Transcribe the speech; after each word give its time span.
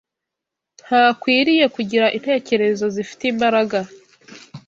Ntakwiriye 0.83 1.65
kugira 1.75 2.05
intekerezo 2.17 2.85
zifite 2.95 3.23
imbaraga 3.31 3.79